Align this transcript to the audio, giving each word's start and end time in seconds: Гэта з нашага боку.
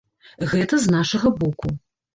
Гэта 0.53 0.81
з 0.87 0.97
нашага 0.97 1.35
боку. 1.41 1.77